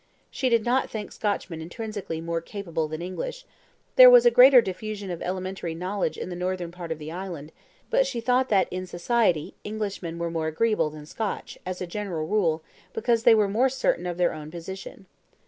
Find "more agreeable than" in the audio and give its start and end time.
10.31-11.05